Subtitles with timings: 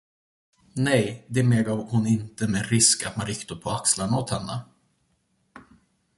[0.75, 4.59] Nej, det medgav hon inte med risk att man ryckte på axlarna åt henne.